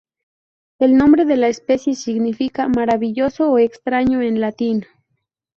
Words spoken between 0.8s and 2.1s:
nombre de la especie